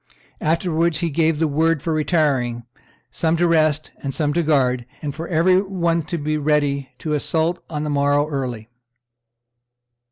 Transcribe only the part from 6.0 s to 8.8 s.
to be ready to assault on the morrow early....